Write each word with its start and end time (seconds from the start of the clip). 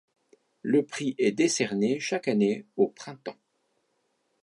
Le 0.63 0.83
prix 0.83 1.13
est 1.19 1.31
décerné 1.31 1.99
chaque 1.99 2.27
année 2.27 2.65
au 2.75 2.87
printemps. 2.87 3.37